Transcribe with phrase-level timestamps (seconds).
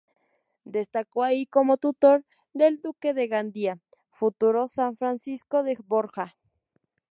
[0.65, 6.35] Destacó ahí como tutor del Duque de Gandía, futuro San Francisco de Borja.